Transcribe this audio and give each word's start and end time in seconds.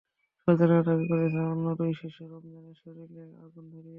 স্বজনেরা 0.47 0.83
দাবি 0.83 1.05
করছে, 1.07 1.39
অন্য 1.45 1.65
দুই 1.79 1.91
শিশু 2.01 2.21
রমজানের 2.25 2.77
শরীরে 2.83 3.23
আগুন 3.45 3.65
ধরিয়ে 3.65 3.75
দেয়। 3.75 3.89